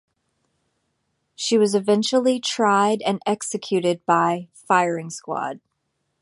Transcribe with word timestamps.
She 1.35 1.59
was 1.59 1.75
eventually 1.75 2.39
tried 2.39 3.03
and 3.03 3.21
executed 3.27 4.03
by 4.07 4.47
firing 4.51 5.11
squad. 5.11 5.59